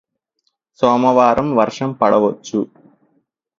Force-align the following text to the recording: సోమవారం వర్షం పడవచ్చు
సోమవారం 0.81 1.47
వర్షం 1.55 1.91
పడవచ్చు 1.91 2.59